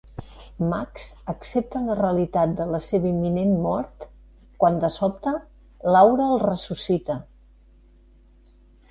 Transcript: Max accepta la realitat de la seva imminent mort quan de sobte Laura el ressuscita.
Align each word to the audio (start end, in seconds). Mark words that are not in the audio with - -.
Max 0.69 1.03
accepta 1.31 1.81
la 1.89 1.97
realitat 1.97 2.55
de 2.61 2.65
la 2.75 2.79
seva 2.85 3.05
imminent 3.09 3.51
mort 3.65 4.07
quan 4.63 4.79
de 4.85 4.89
sobte 4.95 5.33
Laura 5.97 6.25
el 6.29 6.41
ressuscita. 6.45 7.19